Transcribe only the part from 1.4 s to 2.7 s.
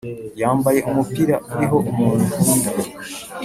uriho umuntu nkunda